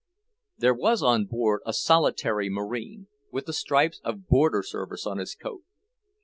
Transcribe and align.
There 0.57 0.73
was 0.73 1.03
on 1.03 1.25
board 1.25 1.61
a 1.63 1.73
solitary 1.73 2.49
Marine, 2.49 3.05
with 3.31 3.45
the 3.45 3.53
stripes 3.53 4.01
of 4.03 4.27
Border 4.27 4.63
service 4.63 5.05
on 5.05 5.19
his 5.19 5.35
coat. 5.35 5.61